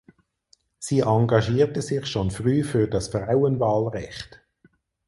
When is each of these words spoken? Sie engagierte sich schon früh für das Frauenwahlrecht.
Sie 0.79 1.01
engagierte 1.01 1.83
sich 1.83 2.07
schon 2.07 2.31
früh 2.31 2.63
für 2.63 2.87
das 2.87 3.09
Frauenwahlrecht. 3.09 4.41